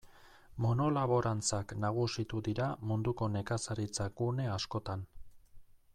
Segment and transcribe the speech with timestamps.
[0.65, 5.09] Monolaborantzak nagusitu dira munduko nekazaritza gune askotan.